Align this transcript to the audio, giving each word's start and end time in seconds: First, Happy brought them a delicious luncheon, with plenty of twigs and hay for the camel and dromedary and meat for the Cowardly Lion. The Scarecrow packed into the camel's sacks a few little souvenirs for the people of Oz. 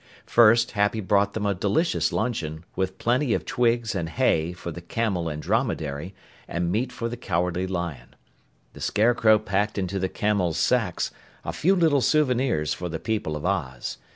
First, 0.25 0.71
Happy 0.71 0.99
brought 0.99 1.33
them 1.33 1.45
a 1.45 1.53
delicious 1.53 2.11
luncheon, 2.11 2.63
with 2.75 2.97
plenty 2.97 3.35
of 3.35 3.45
twigs 3.45 3.93
and 3.93 4.09
hay 4.09 4.51
for 4.51 4.71
the 4.71 4.81
camel 4.81 5.29
and 5.29 5.39
dromedary 5.39 6.15
and 6.47 6.71
meat 6.71 6.91
for 6.91 7.07
the 7.07 7.15
Cowardly 7.15 7.67
Lion. 7.67 8.15
The 8.73 8.81
Scarecrow 8.81 9.37
packed 9.37 9.77
into 9.77 9.99
the 9.99 10.09
camel's 10.09 10.57
sacks 10.57 11.11
a 11.45 11.53
few 11.53 11.75
little 11.75 12.01
souvenirs 12.01 12.73
for 12.73 12.89
the 12.89 12.97
people 12.97 13.35
of 13.35 13.45
Oz. 13.45 13.99